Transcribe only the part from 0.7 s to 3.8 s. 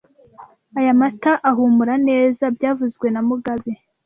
Aya mata ahumura neza byavuzwe na mugabe